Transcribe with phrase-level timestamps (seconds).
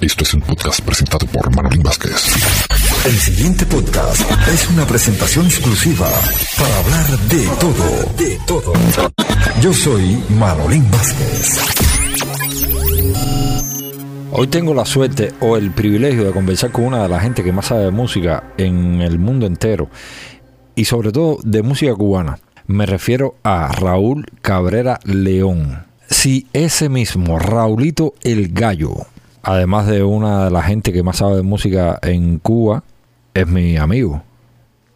[0.00, 2.32] Esto es un podcast presentado por Manolín Vázquez.
[3.04, 6.08] El siguiente podcast es una presentación exclusiva
[6.56, 8.72] para hablar de todo, de todo.
[9.60, 11.58] Yo soy Manolín Vázquez.
[14.32, 17.52] Hoy tengo la suerte o el privilegio de conversar con una de las gente que
[17.52, 19.90] más sabe de música en el mundo entero
[20.74, 22.38] y sobre todo de música cubana.
[22.66, 25.84] Me refiero a Raúl Cabrera León.
[26.08, 29.06] Si ese mismo, Raulito el Gallo,
[29.42, 32.82] además de una de la gente que más sabe de música en Cuba,
[33.34, 34.22] es mi amigo.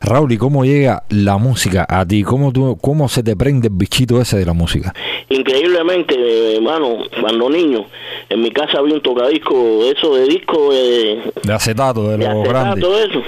[0.00, 2.22] Raúl, ¿y cómo llega la música a ti?
[2.24, 4.92] ¿Cómo, tú, ¿Cómo se te prende el bichito ese de la música?
[5.30, 7.86] Increíblemente, hermano, cuando niño,
[8.28, 12.46] en mi casa había un tocadisco, eso de disco de, de acetato, de, de los
[12.46, 12.84] grandes.
[13.08, 13.22] eso.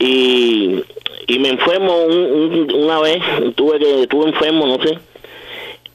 [0.00, 0.82] Y,
[1.28, 3.22] y me enfermo un- un- una vez,
[3.54, 4.98] tuve que estuve enfermo, no sé.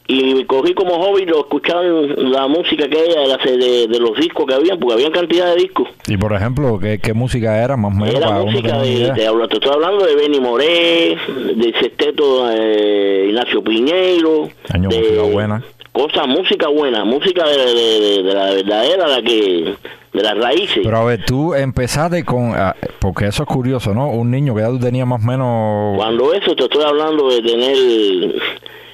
[0.10, 4.80] Y cogí como hobby lo escuchar la música que era de, los discos que habían,
[4.80, 5.90] porque había cantidad de discos.
[6.08, 9.28] Y por ejemplo, ¿qué, qué música era más o menos Era para música de, te,
[9.28, 11.18] hablo- te estoy hablando de Benny Moré,
[11.56, 14.48] de Sexteto eh, Ignacio Piñeiro.
[14.74, 15.64] Año, de música buena.
[15.92, 19.74] Cosas, música buena, música de, de- de- de la verdadera, la que
[20.14, 20.80] de las raíces.
[20.84, 22.54] Pero a ver, tú empezaste con...
[22.56, 24.10] ah, porque eso es curioso, ¿no?
[24.10, 25.98] Un niño que ya tú tenías más o menos...
[25.98, 27.76] Cuando eso te estoy hablando de tener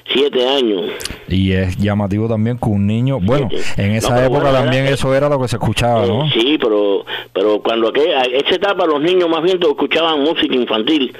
[0.06, 0.82] siete años.
[1.28, 3.18] Y es llamativo también que un niño...
[3.20, 6.26] Bueno, en No, esa época bueno, también era- eso era lo que se escuchaba, ¿no?
[6.26, 11.12] Eh, sí, pero pero cuando aquella, esa etapa los niños más bien escuchaban música infantil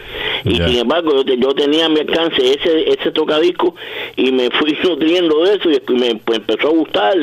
[0.44, 3.74] y sin embargo yo, yo tenía a mi alcance ese ese tocadisco
[4.16, 7.14] y me fui nutriendo de eso y me pues, empezó a gustar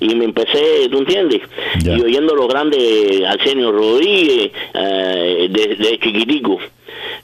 [0.00, 1.40] y me empecé, ¿tú entiendes?
[1.84, 6.58] Y oyendo los grandes Arsenio Rodríguez eh, de, de chiquitico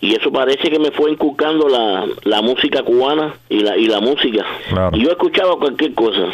[0.00, 4.00] y eso parece que me fue inculcando la, la música cubana y la y la
[4.00, 4.97] música Claro.
[4.97, 6.28] y yo escuchaba cualquier cosa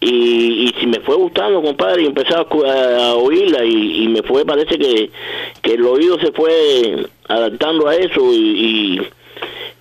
[0.00, 4.22] y, y si me fue gustando compadre y empecé a, a oírla y, y me
[4.22, 5.10] fue parece que,
[5.62, 9.00] que el oído se fue adaptando a eso y, y,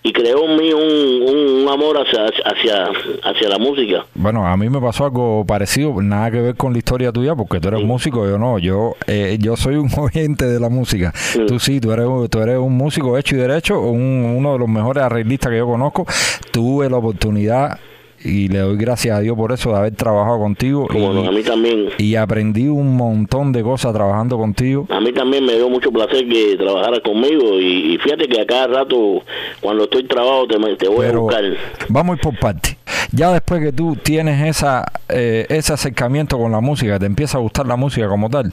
[0.08, 2.86] y creó en mí un, amor hacia, hacia
[3.24, 6.80] hacia la música Bueno, a mí me pasó algo parecido, nada que ver con la
[6.80, 10.60] historia tuya, porque tú eres músico, yo no, yo eh, yo soy un oyente de
[10.62, 11.14] la música.
[11.48, 14.60] Tú sí, tú eres, un- tú eres un músico hecho y derecho, un- uno de
[14.60, 16.06] los mejores arreglistas que yo conozco.
[16.52, 17.78] Tuve la oportunidad,
[18.24, 20.88] y le doy gracias a Dios por eso, de haber trabajado contigo.
[20.88, 24.88] como no, a y, mí también y aprendí un montón de cosas trabajando contigo.
[24.90, 28.46] a mí también me dio mucho placer que trabajaras conmigo y, y fíjate que a
[28.46, 29.24] cada rato
[29.62, 31.44] cuando estoy trabado te, te voy a buscar
[31.90, 32.78] vamos a ir por parte.
[33.12, 37.42] Ya después que tú tienes esa eh, ese acercamiento con la música, te empieza a
[37.42, 38.52] gustar la música como tal.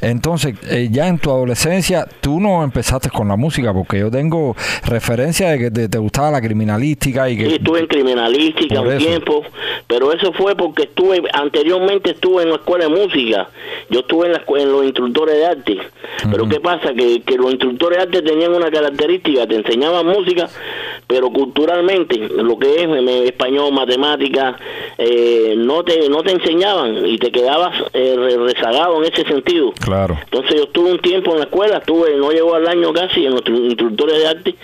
[0.00, 4.54] Entonces, eh, ya en tu adolescencia, tú no empezaste con la música, porque yo tengo
[4.84, 7.46] referencia de que te, te gustaba la criminalística y que...
[7.46, 9.05] Sí, estuve en criminalística un eso.
[9.06, 9.44] Tiempo,
[9.86, 13.48] pero eso fue porque estuve, anteriormente estuve en la escuela de música,
[13.90, 15.78] yo estuve en, la, en los instructores de arte,
[16.30, 16.92] pero ¿qué pasa?
[16.94, 20.48] Que, que los instructores de arte tenían una característica, te enseñaban música,
[21.06, 24.56] pero culturalmente, lo que es eh, español, matemática,
[24.98, 29.72] eh, no te no te enseñaban y te quedabas eh, re- rezagado en ese sentido.
[29.84, 30.16] Claro.
[30.24, 33.32] Entonces yo estuve un tiempo en la escuela, estuve, no llegó al año casi en
[33.32, 34.54] los tru- instructores de arte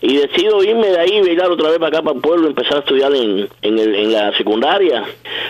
[0.00, 2.76] y decido irme de ahí y virar otra vez para acá, para el pueblo, empezar
[2.76, 5.04] a estudiar en, en, el- en la secundaria.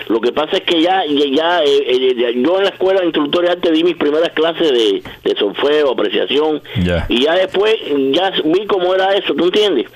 [0.07, 3.49] Lo que pasa es que ya, ya, eh, eh, yo en la escuela de instructores
[3.49, 6.61] de arte di mis primeras clases de, de solfeo, apreciación,
[7.09, 7.75] y ya después
[8.11, 9.87] ya vi cómo era eso, ¿tú entiendes?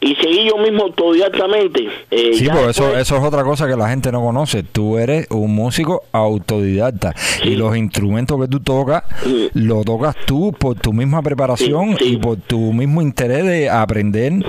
[0.00, 1.88] Y seguí yo mismo autodidactamente.
[2.10, 4.62] eh, Sí, pues eso, eso es otra cosa que la gente no conoce.
[4.64, 7.14] Tú eres un músico autodidacta
[7.44, 9.48] y los instrumentos que tú tocas, Sí.
[9.54, 12.14] lo tocas tú por tu misma preparación sí.
[12.14, 14.01] y por tu mismo interés de aprender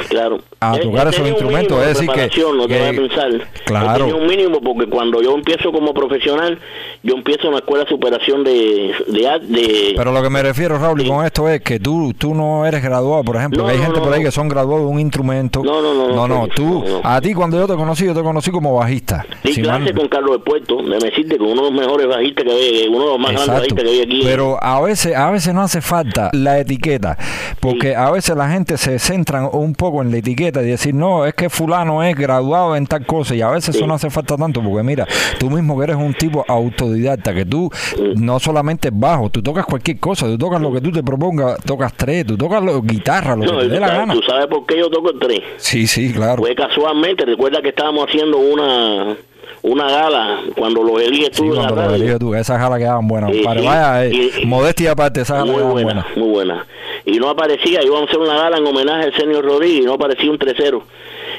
[0.09, 0.39] Claro.
[0.59, 1.77] a tocar esos instrumentos.
[1.79, 3.31] Es de decir, que, preparación, no te que- voy a pensar.
[3.31, 6.57] Yo claro, tenía un mínimo porque cuando yo empiezo como profesional,
[7.03, 10.77] yo empiezo en la escuela de superación de, de, de pero lo que me refiero,
[10.77, 11.09] Raúl, y Sí.
[11.09, 13.83] con esto es que tú, tú no eres graduado, por ejemplo, No, que hay no,
[13.85, 15.61] gente no, por ahí que son graduados de un instrumento.
[15.63, 18.49] No, no, no, no, No, tú, a ti cuando yo te conocí, yo te conocí
[18.51, 19.25] como bajista.
[19.43, 22.51] di clase con Carlos de Puerto, de decirte que uno de los mejores bajistas que
[22.51, 23.53] había, uno de los más grandes Exacto.
[23.75, 24.21] bajistas que había aquí.
[24.23, 27.17] Pero a veces, a veces no hace falta la etiqueta,
[27.59, 31.25] porque a veces la gente se centra un poco en la etiqueta y decir, no,
[31.25, 33.87] es que fulano es graduado en tal cosa, y a veces eso Sí.
[33.87, 35.05] no hace falta tanto, porque mira,
[35.39, 37.69] tú mismo que eres un tipo autodidacta, que tú
[38.15, 41.93] no solamente bajo, tú tocas cualquier cosa, tú tocas lo que tú te propongas, tocas
[41.95, 44.13] tres, tú tocas lo, guitarra, lo No, que te dé la gana.
[44.13, 45.39] tú sabes por qué yo toco el tres.
[45.57, 46.41] Sí, sí, claro.
[46.41, 49.15] Fue casualmente, recuerda que estábamos haciendo una
[49.61, 51.95] una gala cuando los eliges tú cuando lo radio.
[51.95, 53.33] eliges tú, esas jalas quedaban buenas.
[53.33, 56.17] Y- vaya, eh, y- modestia aparte, esas jalas muy buena, buenas.
[56.17, 56.65] muy buena.
[57.05, 59.93] Y no aparecía, íbamos a hacer una gala en homenaje al señor Rodríguez y no
[59.93, 60.83] aparecía un tercero.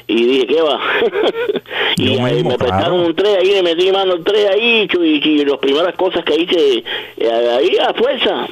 [0.07, 0.79] y dije, ¿qué va?
[1.97, 3.07] y Yo ahí mismo, me prestaron claro.
[3.07, 6.35] un 3 ahí, le metí mano el 3 ahí, y, y las primeras cosas que
[6.41, 6.85] hice
[7.17, 8.47] eh, ahí a fuerza.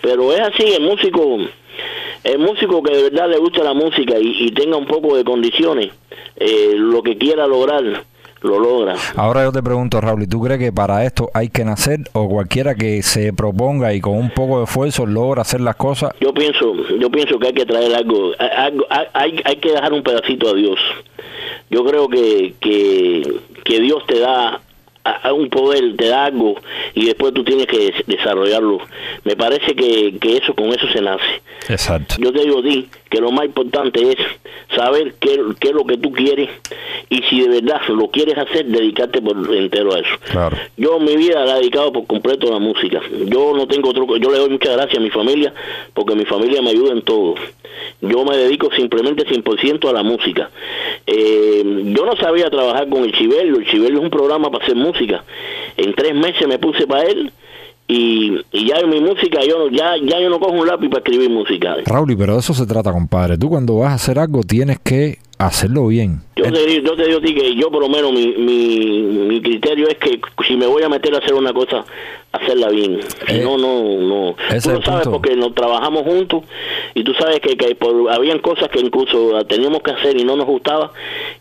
[0.00, 1.38] Pero es así, el músico,
[2.24, 5.22] el músico que de verdad le gusta la música y, y tenga un poco de
[5.22, 5.90] condiciones,
[6.36, 8.02] eh, lo que quiera lograr,
[8.42, 8.94] lo logra.
[9.16, 12.28] Ahora yo te pregunto, Raúl, ¿y tú crees que para esto hay que nacer o
[12.28, 16.12] cualquiera que se proponga y con un poco de esfuerzo logra hacer las cosas?
[16.20, 18.32] Yo pienso, yo pienso que hay que traer algo,
[19.12, 20.78] hay, hay que dejar un pedacito a Dios.
[21.70, 23.22] Yo creo que, que,
[23.64, 24.60] que Dios te da
[25.04, 26.54] a- un poder, te da algo
[26.94, 28.78] y después tú tienes que des- desarrollarlo.
[29.24, 31.24] Me parece que, que eso con eso se nace.
[31.68, 32.16] Exacto.
[32.18, 34.16] Yo te digo a ti que lo más importante es
[34.74, 36.48] saber qué, qué es lo que tú quieres
[37.10, 40.14] y si de verdad lo quieres hacer, dedicarte por entero a eso.
[40.30, 40.56] Claro.
[40.78, 43.02] Yo mi vida la he dedicado por completo a la música.
[43.26, 45.52] Yo no tengo otro, yo le doy muchas gracias a mi familia
[45.92, 47.34] porque mi familia me ayuda en todo.
[48.00, 50.50] Yo me dedico simplemente 100% a la música.
[51.06, 51.62] Eh,
[51.94, 53.56] yo no sabía trabajar con el Chibelio.
[53.56, 55.22] El Chibelio es un programa para hacer música.
[55.76, 57.30] En tres meses me puse para él
[57.92, 61.00] y, y ya en mi música yo ya, ya yo no cojo un lápiz para
[61.00, 61.76] escribir música.
[61.84, 63.36] Raúl, pero de eso se trata, compadre.
[63.36, 66.22] Tú cuando vas a hacer algo tienes que hacerlo bien.
[66.34, 69.02] Yo te, digo- yo te digo a ti que yo por lo menos mi, mi,
[69.28, 70.18] mi criterio es que
[70.48, 71.84] si me voy a meter a hacer una cosa,
[72.32, 73.00] hacerla bien.
[73.28, 74.34] Si Eh, no, no, no.
[74.34, 75.10] Tú lo sabes punto.
[75.12, 76.44] porque nos trabajamos juntos
[76.94, 80.34] y tú sabes que, que por, habían cosas que incluso teníamos que hacer y no
[80.36, 80.92] nos gustaba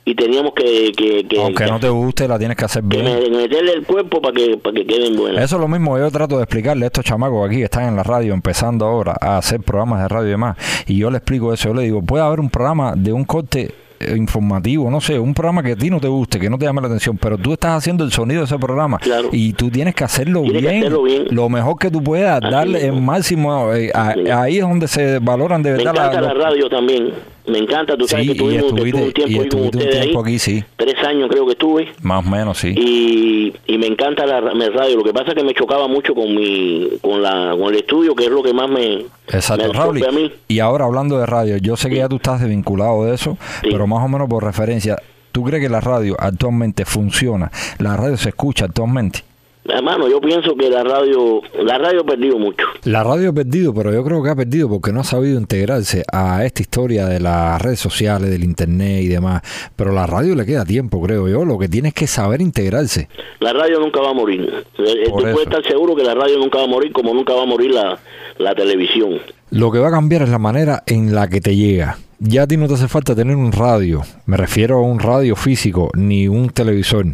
[0.03, 2.97] y teníamos que, que, que, Aunque que- no te guste, la tienes que hacer que
[3.01, 3.31] bien.
[3.31, 5.41] me- meterle el cuerpo para que, para que queden buenas.
[5.45, 7.95] Eso es lo mismo yo trato de explicarle a estos chamacos aquí que están en
[7.95, 10.57] la radio empezando ahora a hacer programas de radio y demás.
[10.85, 13.71] Y yo le explico eso, yo le digo, puede haber un programa de un corte
[14.17, 16.81] informativo, no sé, un programa que a ti no te guste, que no te llame
[16.81, 19.29] la atención, pero tú estás haciendo el sonido de ese programa Claro.
[19.31, 21.25] y tú tienes que hacerlo Tienes que bien, hacerlo bien.
[21.31, 25.19] lo mejor que tú puedas, Así darle el máximo, eh, a- ahí es donde se
[25.19, 27.09] valoran de Me verdad encanta la- radio también.
[27.47, 30.31] Me encanta, tú sabes Sí, que tuvimos, un tiempo y con un tiempo ahí.
[30.33, 30.63] aquí, sí.
[30.75, 31.87] Tres años creo que estuve.
[32.03, 32.71] más o menos, sí.
[32.77, 34.97] y, y me encanta la, radio.
[34.97, 38.13] Lo que pasa es que me chocaba mucho con mi con la con el estudio,
[38.13, 40.31] que es lo que más me Exacto, me a mí.
[40.49, 43.87] Y ahora hablando de radio, yo sé que ya tú estás desvinculado de eso, pero
[43.91, 44.97] más o menos por referencia,
[45.31, 47.51] ¿tú crees que la radio actualmente funciona?
[47.79, 49.23] ¿La radio se escucha actualmente?
[49.63, 52.65] Hermano, yo pienso que la radio la radio ha perdido mucho.
[52.83, 56.03] La radio ha perdido, pero yo creo que ha perdido porque no ha sabido integrarse
[56.11, 59.43] a esta historia de las redes sociales, del internet y demás.
[59.75, 61.45] Pero la radio le queda tiempo, creo yo.
[61.45, 63.07] Lo que tiene es que saber integrarse.
[63.39, 64.41] La radio nunca va a morir.
[64.79, 65.35] Eh, eh, Por Tú eso.
[65.35, 67.69] puedes estar seguro que la radio nunca va a morir, como nunca va a morir
[67.71, 67.99] la,
[68.39, 69.19] la televisión.
[69.51, 71.97] Lo que va a cambiar es la manera en la que te llega.
[72.23, 74.01] Ya a ti no te hace falta tener un radio.
[74.27, 77.05] Me refiero a un radio físico, ni un televisor.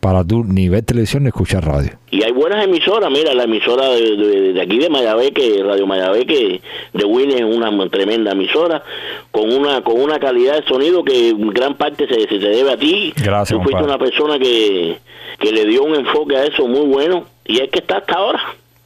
[0.00, 1.90] Para tú ni ver televisión ni escuchar radio.
[2.10, 6.62] Y hay buenas emisoras, mira, la emisora de, de- de aquí de Mayabeque, Radio Mayabeque
[6.94, 8.82] de Winnie es una tremenda emisora,
[9.30, 12.72] con una con una calidad de sonido que en gran parte se, se te debe
[12.72, 13.12] a ti.
[13.14, 13.84] Gracias, Tú fuiste compadre.
[13.94, 14.96] una persona que,
[15.38, 18.40] que le dio un enfoque a eso muy bueno y es que está hasta ahora.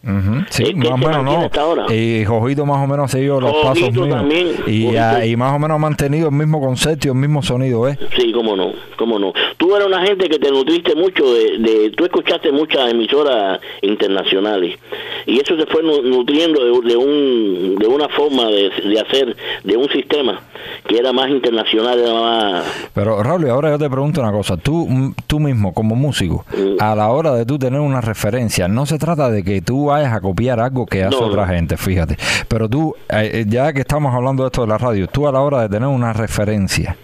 [0.07, 1.41] Ujú, Sí, Es que más o menos no.
[1.41, 1.87] hasta ahora.
[1.95, 4.09] Y Jojito más o menos ha seguido los Jojito pasos míos.
[4.11, 7.89] también, Y, y más o menos ha mantenido el mismo concepto y el mismo sonido,
[7.89, 7.99] ¿eh?
[8.17, 9.33] Sí, cómo no, cómo no.
[9.57, 14.79] Tú eres una gente que te nutriste mucho de, de tú escuchaste muchas emisoras internacionales
[15.27, 19.37] y eso se fue nu- nutriendo de, de un de una forma de, de hacer
[19.65, 20.41] de un sistema
[20.87, 24.57] que era más internacional, era más Pero Raúl, ahora yo te pregunto una cosa.
[24.57, 24.87] Tú,
[25.27, 26.77] tú mismo, como músico, Mm.
[26.81, 30.13] a la hora de tú tener una referencia, no se trata de que tú vayas
[30.13, 32.17] a copiar algo que hace No, otra gente, fíjate.
[32.49, 35.33] Pero tú, eh, eh, ya que estamos hablando de esto de la radio, tú a
[35.33, 36.97] la hora de tener una referencia,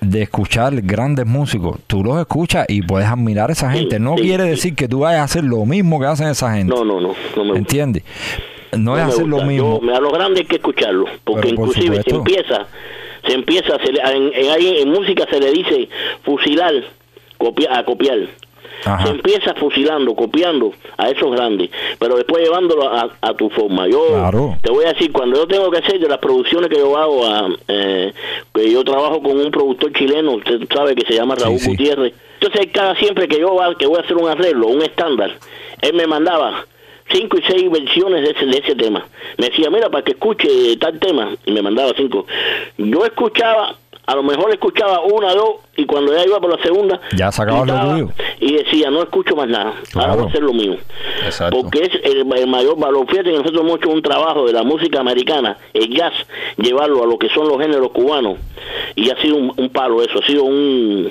[0.00, 3.98] de escuchar grandes músicos, tú los escuchas y puedes admirar a esa gente.
[3.98, 4.50] No sí, quiere sí.
[4.50, 6.72] decir que tú vayas a hacer lo mismo que hacen esa gente.
[6.74, 7.58] no, no, no, no me.
[7.58, 8.04] ¿Entiendes?
[8.72, 9.80] No, No es hacer lo mismo.
[9.82, 12.66] Yo- a lo grande hay que escucharlo, porque por inclusive se empieza,
[13.26, 15.88] se empieza, se le- en, en, en música se le dice
[16.22, 16.72] fusilar,
[17.38, 18.18] copia, a copiar.
[18.84, 19.04] Ajá.
[19.06, 23.88] Se empieza fusilando, copiando a esos grandes, pero después llevándolo a, a tu forma.
[23.88, 24.56] Yo Claro.
[24.62, 27.26] te voy a decir, cuando yo tengo que hacer de las producciones que yo hago,
[27.26, 28.12] a, eh,
[28.54, 31.70] que yo trabajo con un productor chileno, usted sabe que se llama Sí, Raúl sí.
[31.70, 32.14] Gutiérrez.
[32.40, 35.32] Entonces, cada siempre que yo va- que voy a hacer un arreglo, un estándar,
[35.82, 36.64] él me mandaba
[37.10, 39.04] cinco y seis versiones de ese, de ese tema.
[39.38, 42.26] Me decía, mira, para que escuche tal tema, y me mandaba cinco.
[42.76, 43.74] Yo escuchaba,
[44.08, 47.66] a lo mejor escuchaba una, dos, y cuando ya iba por la segunda, Ya sacabas
[47.68, 48.08] lo tuyo.
[48.40, 50.76] Y decía, no escucho más nada, ahora voy a hacer lo mío.
[51.26, 51.60] Exacto.
[51.60, 53.06] Porque es el, el mayor valor.
[53.06, 56.14] Fíjate que nosotros hemos hecho un trabajo de la música americana, el jazz,
[56.56, 58.38] llevarlo a lo que son los géneros cubanos.
[58.96, 61.10] Y ha sido un, un palo eso, ha sido un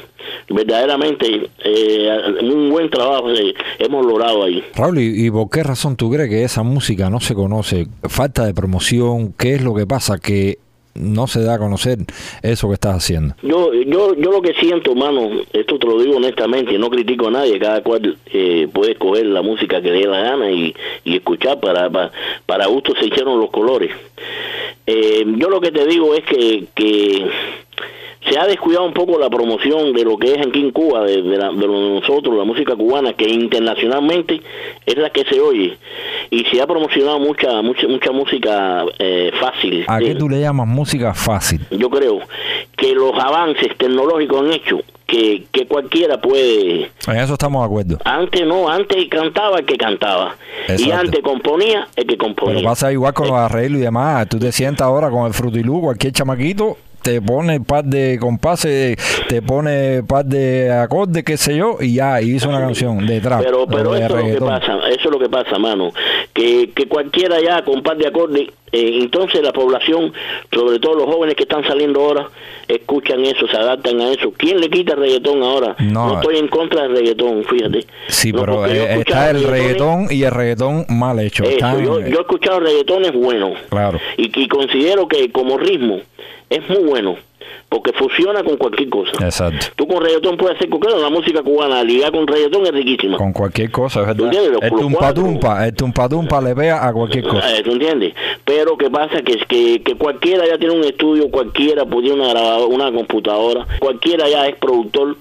[0.49, 2.09] verdaderamente eh,
[2.41, 4.63] un buen trabajo que hemos logrado ahí.
[4.75, 7.87] Raúl, ¿y, y por qué razón tú crees que esa música no se conoce?
[8.03, 9.33] ¿Falta de promoción?
[9.37, 10.17] ¿Qué es lo que pasa?
[10.17, 10.57] Que
[10.99, 11.99] no se da a conocer
[12.41, 13.35] eso que estás haciendo.
[13.41, 17.31] Yo, yo, yo lo que siento, mano, esto te lo digo honestamente, no critico a
[17.31, 21.15] nadie, cada cual eh, puede escoger la música que le dé la gana y, y
[21.15, 22.11] escuchar, para, para,
[22.45, 23.91] para gusto se hicieron los colores.
[24.85, 27.25] Eh, yo lo que te digo es que, que
[28.29, 31.21] se ha descuidado un poco la promoción de lo que es aquí en Cuba, de,
[31.21, 34.41] de, la- de nosotros, la música cubana, que internacionalmente
[34.85, 35.77] es la que se oye.
[36.29, 39.85] Y se ha promocionado mucha mucha mucha música eh, fácil.
[39.87, 41.61] ¿A qué Eh, tú le llamas música fácil?
[41.71, 42.19] yo creo
[42.75, 47.97] que los avances tecnológicos han hecho que, que cualquiera puede En eso estamos de acuerdo.
[48.03, 50.35] antes no antes cantaba el que cantaba
[50.77, 54.27] y antes componía el que componía Pero pasa igual con los arreglos y demás.
[54.27, 58.97] Tú te sientas ahora con el frutilú, cualquier chamaquito te pone par de compases,
[59.29, 63.21] te pone par de acordes, qué sé yo, y ya, y hizo una canción de
[63.21, 63.43] trap.
[63.43, 65.91] pero pero de eso es lo que pasa eso es lo que pasa mano
[66.33, 70.11] que, que cualquiera ya con par de acordes eh, entonces la población
[70.53, 72.27] sobre todo los jóvenes que están saliendo ahora
[72.67, 76.15] escuchan eso se adaptan a eso quién le quita el reggaetón ahora No.
[76.19, 80.31] estoy en contra del reggaetón fíjate Sí, No, pero eh, está el reggaetón y el
[80.31, 81.43] reggaetón mal hecho.
[81.45, 83.97] Eso, Están, yo, yo he escuchado reggaetones buenos Claro.
[84.17, 86.01] y, y considero que como ritmo
[86.49, 87.15] es muy bueno
[87.69, 89.11] porque funciona con cualquier cosa.
[89.23, 89.67] Exacto.
[89.75, 93.17] Tú con reggaetón puedes hacer cualquier la música cubana, ligar con reggaetón es riquísima.
[93.17, 94.43] Con cualquier cosa, es ¿Tú verdad.
[94.61, 97.57] El tumpa el tumpa tumpa le vea a cualquier cosa.
[97.57, 98.13] Eh, ¿Tú entiendes?
[98.45, 102.65] Pero que pasa que, que, que cualquiera ya tiene un estudio, cualquiera tiene una grabadora,
[102.73, 105.15] una computadora, cualquiera ya es productor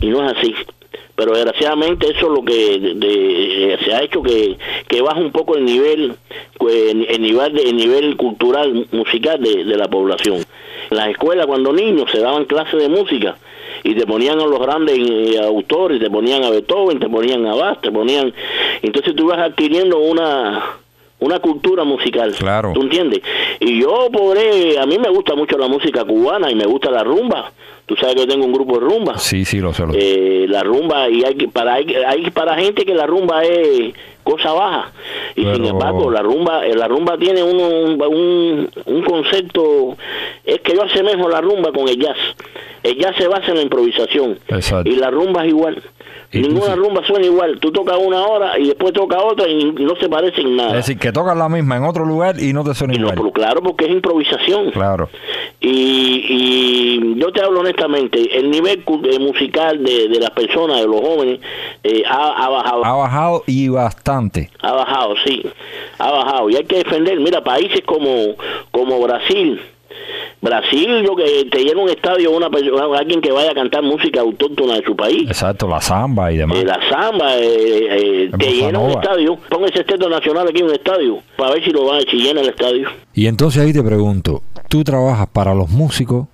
[0.00, 0.54] y no es así.
[1.14, 5.32] Pero desgraciadamente eso es lo que de- de- se ha hecho que, que baja un
[5.32, 6.14] poco el nivel
[6.56, 10.44] pues, el nivel el nivel cultural musical de, de la población.
[10.90, 13.36] Las escuelas cuando niños se daban clases de música
[13.84, 17.54] y te ponían a los grandes eh, autores, te ponían a Beethoven, te ponían a
[17.54, 18.32] Bach, te ponían
[18.82, 20.78] entonces tú vas adquiriendo una
[21.20, 22.32] una cultura musical.
[22.38, 22.72] Claro.
[22.74, 23.20] ¿Tú entiendes?
[23.60, 27.02] Y yo, pobre, a mí me gusta mucho la música cubana y me gusta la
[27.04, 27.52] rumba.
[27.86, 29.16] Tú sabes que yo tengo un grupo de rumba.
[29.18, 29.86] Sí, sí, lo sé.
[29.86, 29.98] lo sé.
[30.00, 33.94] Eh, la rumba, y hay, que- para, hay, hay para gente que la rumba es
[34.22, 34.92] cosa baja.
[35.36, 39.96] Y sin embargo, la rumba eh, la rumba tiene un, un, un concepto,
[40.44, 42.16] es que yo asemejo la rumba con el jazz.
[42.82, 44.38] El jazz se basa en la improvisación.
[44.48, 44.88] Exacto.
[44.90, 45.82] Y la rumba es igual.
[46.30, 47.58] Ninguna rumba suena igual.
[47.58, 50.70] Tú tocas una hora y después tocas otra y no se parecen nada.
[50.70, 53.04] Es decir, que tocas la misma en otro lugar y no te suena Y no,
[53.06, 53.16] igual.
[53.16, 54.70] pero claro, porque es improvisación.
[54.72, 55.08] Claro.
[55.60, 60.86] Y, y yo te hablo honestamente, el nivel eh, musical de, de las personas, de
[60.86, 61.40] los jóvenes,
[61.82, 62.84] eh, ha, ha bajado.
[62.84, 64.50] Ha bajado y bastante.
[64.60, 65.42] Ha bajado, sí,
[65.98, 66.50] ha bajado.
[66.50, 68.34] Y hay que defender, mira, países como,
[68.70, 69.60] como Brasil.
[70.40, 74.20] Brasil, yo que te llena un estadio una persona, alguien que vaya a cantar música
[74.20, 75.28] autóctona de su país.
[75.28, 76.58] Exacto, la samba y demás.
[76.58, 79.36] Eh, la samba, eh, eh, te llena un estadio.
[79.48, 82.40] Pon ese esteto nacional aquí en un estadio, para ver si lo va, si llena
[82.40, 82.88] el estadio.
[83.14, 86.28] Y entonces ahí te pregunto, ¿tú trabajas para los músicos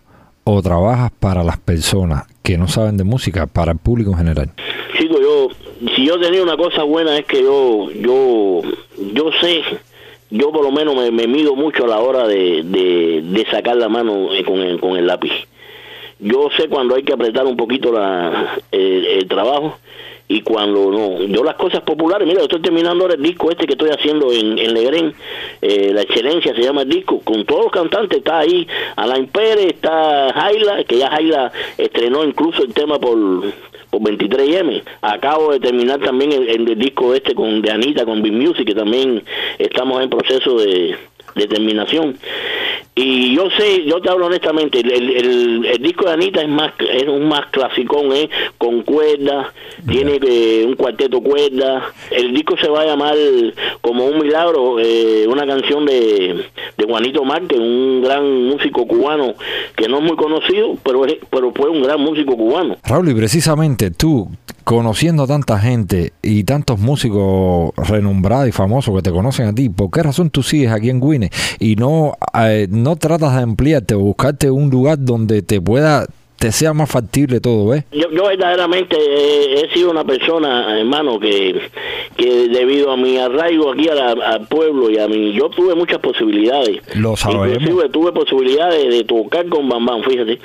[0.44, 4.50] o trabajas para las personas que no saben de música, para el público en general?
[4.99, 5.49] Chico, yo,
[5.96, 8.61] si yo tenía una cosa buena es que yo, yo,
[9.14, 9.62] yo sé,
[10.34, 14.34] yo por lo menos me, mido mucho a la hora de, de, sacar la mano
[14.34, 15.32] eh, con el, con el lápiz.
[16.18, 19.78] Yo sé cuando hay que apretar un poquito la, el trabajo
[20.26, 21.22] y cuando no.
[21.24, 24.58] Yo las cosas populares, mira, estoy terminando ahora el disco este que estoy haciendo en,
[24.58, 25.14] en Legrén,
[25.60, 28.66] eh, La Excelencia se llama el disco, con todos los cantantes, está ahí
[28.96, 33.18] Alain Pérez, está Jaila, que ya Jaila estrenó incluso el tema por,
[33.90, 34.82] por 23M.
[35.02, 38.74] Acabo de terminar también el, el, disco este con de Anita, con Big Music, que
[38.74, 39.22] también
[39.58, 40.96] estamos en proceso de,
[41.34, 42.16] de terminación.
[42.96, 46.48] Y yo sé, yo te hablo honestamente, el, el, el- el disco de Anita es
[46.48, 48.30] más es un más clasicón, ¿eh?
[48.56, 49.48] con cuerdas,
[49.88, 51.82] tiene eh, un cuarteto cuerdas.
[52.12, 53.16] El disco se va a llamar
[53.80, 56.44] como un milagro, eh, una canción de,
[56.78, 59.34] de Juanito Márquez, un gran músico cubano
[59.74, 62.76] que no es muy conocido, pero es, pero fue un gran músico cubano.
[62.84, 64.28] Raúl, y precisamente tú,
[64.62, 69.68] conociendo a tanta gente y tantos músicos renombrados y famosos que te conocen a ti,
[69.68, 73.94] ¿por qué razón tú sigues aquí en Guine y no, eh, no tratas de ampliarte
[73.94, 76.06] o buscarte un lugar donde te pueda,
[76.38, 77.84] te sea más factible todo, ¿ves?
[77.90, 81.62] Yo, yo verdaderamente he sido una persona, hermano, que,
[82.16, 85.75] que debido a mi arraigo aquí a la- al pueblo y a mi, yo tuve
[85.75, 86.80] muchas posibilidades.
[86.97, 87.49] Lo sabemos.
[87.61, 90.38] Inclusive tuve posibilidades de tocar con Bambam, fíjate,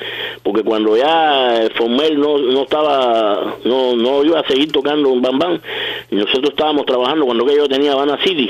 [0.44, 5.60] porque cuando ya Formel no, no estaba, no, no iba a seguir tocando un Bambam,
[6.12, 8.50] y nosotros estábamos trabajando cuando que yo tenía Habana City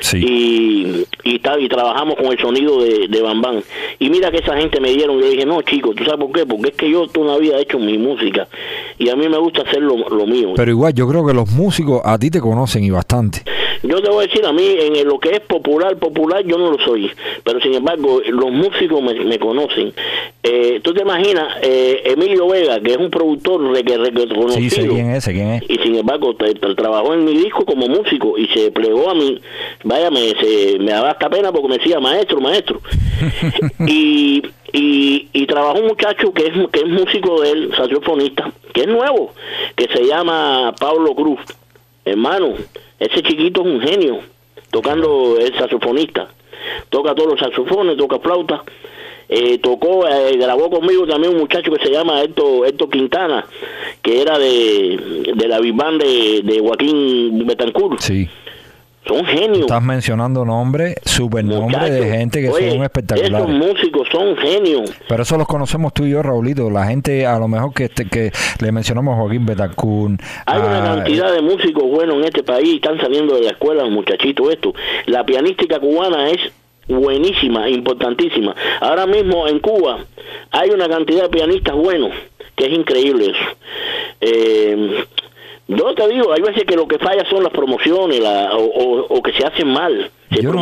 [0.00, 0.16] Sí.
[0.18, 3.60] y, y, y trabajamos con el sonido de, de Bam Bam.
[3.98, 6.46] Y mira que esa gente me dieron, yo dije, no, chico, ¿tú sabes por qué?
[6.46, 8.48] Porque es que yo toda una vida he hecho mi música
[8.98, 10.52] y a mí me gusta hacer lo, lo mío.
[10.56, 13.42] Pero igual, yo creo que los músicos a ti te conocen y bastante.
[13.82, 16.70] yo te voy a decir, a mí en lo que es popular, popular, yo no
[16.70, 17.10] lo soy.
[17.42, 19.92] Pero sin embargo, los músicos me, conocen.
[20.42, 24.56] Eh, Tú te imaginas, eh, Emilio Vega, que es un productor de que reconocido.
[24.56, 25.62] Sí, sé quién es, quién es.
[25.68, 26.34] Y sin embargo,
[26.76, 29.40] trabajó en mi disco como músico y se plegó a mí.
[29.82, 32.80] Vaya, me, se, me daba hasta pena porque me decía maestro, maestro.
[33.86, 34.42] y
[34.74, 38.86] y, y trabajó un muchacho que es, que es músico de él, saxofonista, que es
[38.88, 39.32] nuevo,
[39.76, 41.38] que se llama Pablo Cruz.
[42.04, 42.54] Hermano,
[42.98, 44.20] ese chiquito es un genio,
[44.70, 46.28] tocando el saxofonista.
[46.88, 48.62] Toca todos los saxofones, toca flauta.
[49.28, 53.46] Eh, tocó, eh, grabó conmigo también un muchacho que se llama Héctor, Héctor Quintana,
[54.02, 58.00] que era de, de la Big de, de Joaquín Betancourt.
[58.00, 58.28] Sí
[59.06, 59.60] son genios.
[59.60, 63.48] Estás mencionando nombres, supernombres de gente que son espectaculares.
[63.48, 64.92] Esos músicos son genios.
[65.08, 66.70] Pero eso los conocemos tú y yo, Raulito.
[66.70, 70.18] La gente, a lo mejor que este, que le mencionamos a Joaquín Betacún.
[70.46, 74.50] Hay una cantidad de músicos buenos en este país, están saliendo de la escuela, muchachitos,
[74.50, 74.74] esto.
[75.06, 76.52] La pianística cubana es
[76.88, 78.54] buenísima, importantísima.
[78.80, 80.04] Ahora mismo en Cuba
[80.50, 82.12] hay una cantidad de pianistas buenos,
[82.56, 83.56] que es increíble eso.
[84.20, 85.04] Eh,
[85.66, 89.46] yo te digo, hay veces que lo que falla son las promociones o, que se
[89.46, 90.10] hacen mal.
[90.30, 90.52] Se, Yo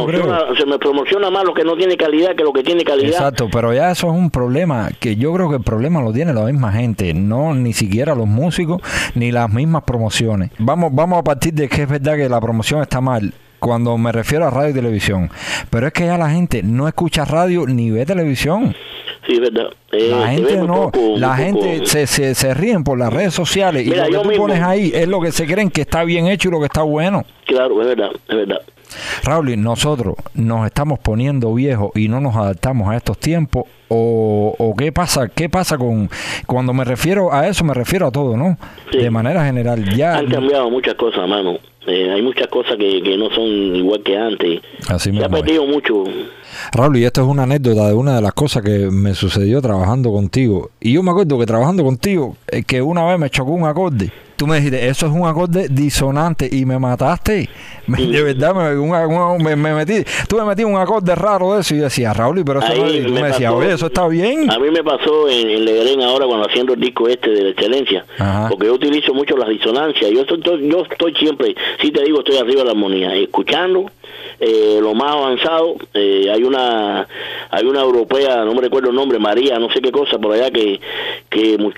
[0.56, 3.10] se me promociona más lo que no tiene calidad que lo que tiene calidad.
[3.10, 6.32] Exacto, pero ya eso es un problema que yo creo que el problema lo tiene
[6.32, 8.80] la misma gente, no ni siquiera los músicos
[9.14, 10.50] ni las mismas promociones.
[10.58, 14.12] Vamos, vamos a partir de que es verdad que la promoción está mal cuando me
[14.12, 15.30] refiero a radio y televisión,
[15.70, 18.74] pero es que ya la gente no escucha radio ni ve televisión.
[19.26, 19.68] Sí, verdad.
[19.92, 23.90] Eh, la gente no, la gente se, se, se, ríen por las redes sociales y
[23.90, 26.52] lo que tú pones ahí es lo que se creen que está bien hecho y
[26.52, 27.24] lo que está bueno.
[27.46, 28.60] Claro, es verdad, es verdad.
[29.24, 34.74] Raúl, nosotros nos estamos poniendo viejos y no nos adaptamos a estos tiempos o, o,
[34.76, 36.08] qué pasa qué pasa con
[36.46, 38.56] cuando me refiero a eso me refiero a todo no
[38.90, 43.16] de manera general ya han cambiado muchas cosas mano eh, hay muchas cosas que, que,
[43.16, 44.60] no son igual que antes.
[44.88, 46.04] Así se ha perdido mucho.
[46.72, 50.12] Raúl, y esto es una anécdota de una de las cosas que me sucedió trabajando
[50.12, 50.70] contigo.
[50.80, 54.12] Y yo me acuerdo que trabajando contigo, eh, que una vez me chocó un acorde
[54.42, 57.48] tú me dijiste, eso es un acorde disonante y me mataste.
[57.86, 58.52] de verdad,
[59.38, 62.58] me, me, metí, tú me metí un acorde raro de eso y decía, Raúl, pero
[62.58, 64.50] eso no, y tú me, decías, oye, eso está bien.
[64.50, 67.50] A mí me pasó en, en Legrén ahora cuando haciendo el disco este de la
[67.50, 68.04] excelencia,
[68.48, 70.10] porque yo utilizo mucho las disonancias.
[70.10, 73.92] Yo estoy, yo estoy siempre, si te digo, estoy arriba de la armonía, escuchando
[74.40, 75.76] eh, lo más avanzado.
[75.94, 77.06] Eh, hay una
[77.50, 80.50] hay una europea, no me recuerdo el nombre, María, no sé qué cosa por allá
[80.50, 80.80] que
[81.30, 81.70] que, lo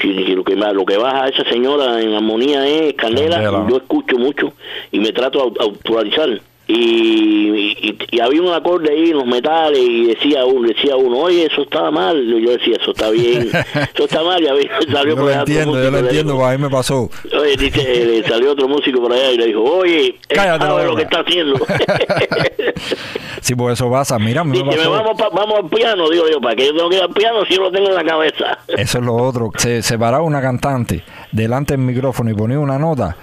[0.45, 3.67] que lo que baja a esa señora en armonía es Candela.
[3.69, 4.53] Yo escucho mucho
[4.93, 10.07] y me trato de actualizar y, y, había un acorde ahí en los metales y
[10.07, 12.24] decía uno, decía uno, oye, eso está mal.
[12.27, 13.50] Yo decía, eso está bien,
[13.94, 14.42] eso está mal.
[14.42, 17.11] Y había, salió yo lo entiendo, yo lo entiendo, a mí me pasó.
[17.38, 17.83] Oye, dice,
[18.18, 21.55] eh, salió otro músico por allá y le dijo, oye, Cállate, lo que está haciendo.
[23.42, 26.74] sí, pues eso pasa, mira, me vamos, vamos al piano, digo yo, ¿para que yo
[26.74, 28.59] tengo que ir al piano si yo lo tengo en la cabeza?
[28.68, 29.50] eso es lo otro.
[29.59, 33.16] Se, se paraba una cantante delante del micrófono y ponía una nota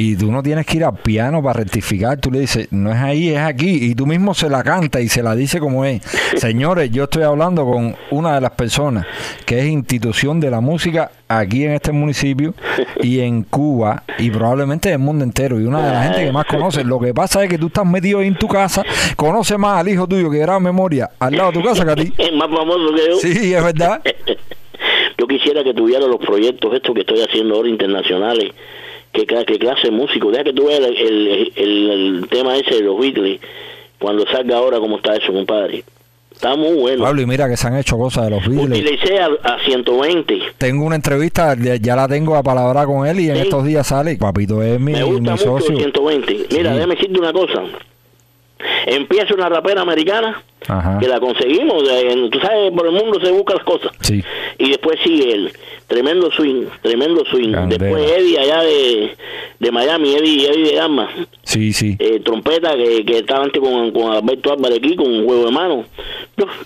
[0.00, 2.98] y tú no tienes que ir al piano para rectificar, tú le dices, no es
[2.98, 6.02] ahí, es aquí, y tú mismo se la canta y se la dice como es.
[6.36, 9.06] Señores, yo estoy hablando con una de las personas
[9.44, 12.54] que es institución de la música aquí en este municipio
[13.02, 16.32] y en Cuba y probablemente en el mundo entero y una de las gente que
[16.32, 16.84] más conoce.
[16.84, 18.84] Lo que pasa es que tú estás metido en tu casa,
[19.16, 21.96] conoce más al hijo tuyo que era memoria al lado de tu casa que a
[21.96, 22.12] ti.
[22.18, 23.16] Es más famoso que yo.
[23.16, 24.00] Sí, es verdad.
[25.18, 28.52] yo quisiera que tuviera los proyectos estos que estoy haciendo ahora internacionales
[29.12, 30.30] qué, qué clase de músico.
[30.30, 33.40] Deja que tú veas el, el, tema ese de los Beatles,
[33.98, 35.84] cuando salga ahora cómo está eso, compadre.
[36.30, 37.02] Está muy bueno.
[37.02, 38.80] Pablo, y mira que se han hecho cosas de los Beatles.
[38.80, 40.38] Utilicé a, a 120.
[40.56, 44.16] Tengo una entrevista, ya la tengo a palabra con él y en estos días sale.
[44.16, 45.76] Papito es mi, Me gusta mucho socio.
[45.76, 46.46] 120.
[46.52, 47.64] Mira, déjame decirte una cosa.
[48.86, 50.42] Empieza una rapera americana
[51.00, 51.82] que la conseguimos.
[52.30, 53.92] tú sabes, por el mundo se buscan las cosas.
[54.00, 54.22] Sí.
[54.58, 55.52] Y después sigue él.
[55.86, 57.52] Tremendo swing, tremendo swing.
[57.68, 59.16] Después Eddie allá de,
[59.58, 61.08] de Miami, Eddie, Eddie de Gama.
[61.48, 61.96] Sí, sí.
[61.98, 65.50] Eh, trompeta que, que estaba antes con, con Alberto Álvarez aquí, con un juego de
[65.50, 65.84] mano.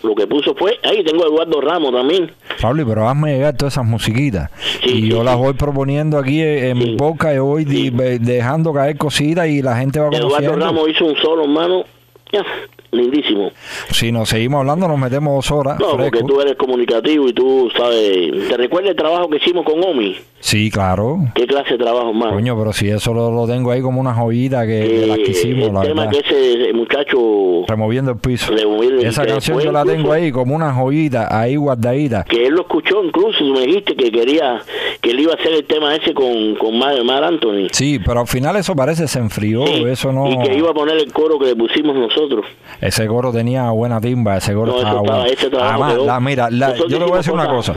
[0.03, 2.33] lo que puso fue, ahí tengo a Eduardo Ramos también.
[2.61, 4.51] Pablo, pero hazme llegar todas esas musiquitas.
[4.85, 9.63] y yo las voy proponiendo aquí en mi boca y voy dejando caer cositas y
[9.63, 10.39] la gente va conociendo.
[10.39, 11.85] Eduardo Ramos hizo un solo, hermano.
[12.33, 12.45] Ya,
[12.93, 13.51] lindísimo.
[13.91, 15.79] Si nos seguimos hablando, nos metemos dos horas.
[15.81, 18.49] No, porque tú eres comunicativo y tú sabes.
[18.49, 20.17] ¿Te recuerdas el trabajo que hicimos con Omi?
[20.41, 21.19] Sí, claro.
[21.35, 22.33] ¿Qué clase de trabajo, más?
[22.33, 25.31] Coño, pero si eso lo, lo tengo ahí como una joyita que de las que
[25.31, 26.21] hicimos, el la tema verdad.
[26.29, 28.53] que ese muchacho Removiendo el piso.
[28.53, 32.25] Removiendo- Esa canción yo la incluso- tengo ahí como una joyita, ahí guardadita.
[32.25, 34.61] que él lo escuchó incluso, me dijiste que quería,
[35.03, 37.67] que él iba a hacer el tema ese con, con Mar, Mar Anthony.
[37.73, 40.31] Sí, pero al final eso parece se enfrió, Sí, eso no...
[40.31, 42.47] Y que iba a poner el coro que le pusimos nosotros.
[42.81, 45.25] Ese coro tenía buena timba, ese coro No, estaba bueno.
[45.25, 47.75] ese Además, la- mira, la- yo le voy a decir una cosa.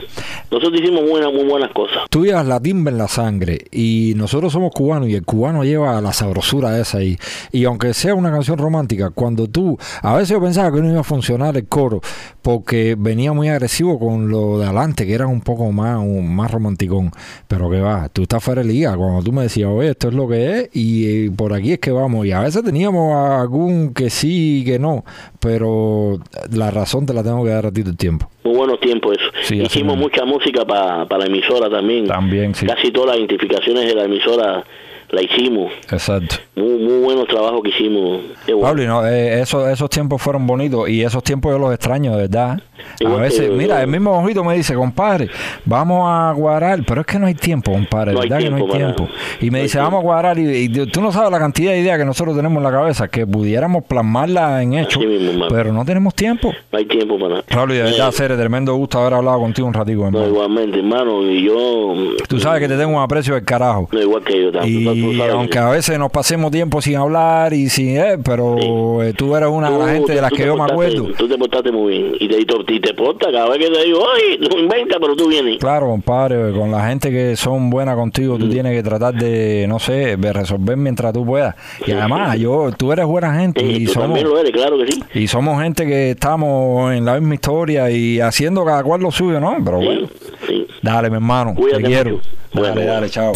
[0.51, 2.03] Nosotros hicimos buenas, muy buenas cosas.
[2.11, 5.99] Tú llevas la timba en la sangre y nosotros somos cubanos y el cubano lleva
[6.01, 7.17] la sabrosura esa ahí.
[7.51, 11.01] Y aunque sea una canción romántica, cuando tú, a veces yo pensaba que no iba
[11.01, 12.01] a funcionar el coro
[12.43, 16.51] porque venía muy agresivo con lo de adelante, que era un poco más, un- más
[16.51, 17.11] romanticón.
[17.47, 18.95] Pero que va, tú estás fuera de liga.
[18.95, 21.79] Cuando tú me decías, oye, esto es lo que es y, eh, por aquí es
[21.79, 22.25] que vamos.
[22.25, 25.05] Y a veces teníamos algún que sí, que no,
[25.39, 26.19] pero
[26.51, 28.29] la razón te la tengo que dar a ti del tiempo.
[28.43, 29.31] Muy buenos tiempos eso.
[29.43, 32.07] Sí, Hicimos mucha música para la emisora también.
[32.07, 32.65] También, sí.
[32.65, 34.63] Casi todas las identificaciones de la emisora
[35.09, 35.71] la hicimos.
[35.91, 36.35] Exacto.
[36.55, 38.21] Muy, muy buenos trabajos que hicimos.
[38.45, 38.61] Bueno.
[38.61, 42.11] Pablo, y no, eh, esos, esos tiempos fueron bonitos y esos tiempos yo los extraño,
[42.11, 42.61] de verdad.
[43.05, 45.29] A veces, que- mira, el mismo ojito me dice, compadre,
[45.65, 48.67] vamos a guardar, pero es que no hay tiempo, compadre, No verdad que no hay
[48.67, 49.07] tiempo.
[49.41, 51.79] Y me no dice, vamos a guardar, y, y tú no sabes la cantidad de
[51.79, 55.47] ideas que nosotros tenemos en la cabeza, que pudiéramos plasmarla en hecho, Así mismo, hermano.
[55.55, 56.53] pero no tenemos tiempo.
[56.71, 57.43] No hay tiempo para nada.
[57.49, 60.27] Pablo, y de verdad, Eh, ser tremendo gusto haber hablado contigo un ratico, no, hermano.
[60.27, 61.23] igualmente, hermano.
[61.23, 61.93] Y yo.
[62.27, 63.89] Tú sabes que te tengo un aprecio del carajo.
[63.91, 64.95] No, igual que yo también.
[64.97, 69.35] Y aunque a veces nos pasemos tiempo sin hablar y sin, eh, pero eh, tú
[69.35, 71.05] eres una de las gente de las que yo me acuerdo.
[71.17, 72.11] Tú te portaste muy bien.
[72.19, 75.15] Y te, y y te portas cada vez que te digo, oye, no inventa, pero
[75.15, 75.57] tú vienes.
[75.59, 78.39] Claro, compadre, con la gente que son buenas contigo, Mm.
[78.39, 81.55] tú tienes que tratar de, no sé, de resolver mientras tú puedas.
[81.85, 84.77] Y además, yo, tú eres buena gente Sí, y tú somos, también lo eres, claro
[84.79, 85.03] que sí.
[85.13, 89.39] y somos gente que estamos en la misma historia y haciendo cada cual lo suyo,
[89.39, 89.55] ¿no?
[89.63, 90.07] Pero bueno,
[90.47, 92.19] Sí, dale, mi hermano, Cuídate te quiero.
[92.53, 93.33] Dale, dale, chao.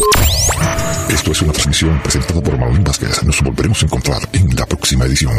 [1.08, 3.22] Esto es una transmisión presentada por Manolín Vázquez.
[3.24, 5.32] Nos volveremos a encontrar en la próxima edición.